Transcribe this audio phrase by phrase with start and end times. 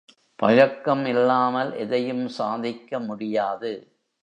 [0.39, 3.71] பழக்கம் இல்லாமல் எதையும் சாதிக்க முடியாது.